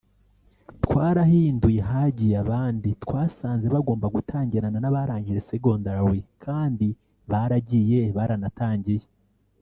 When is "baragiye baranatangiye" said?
7.31-9.05